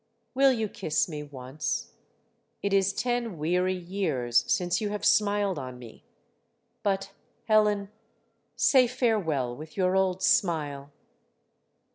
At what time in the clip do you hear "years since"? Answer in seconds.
3.75-4.81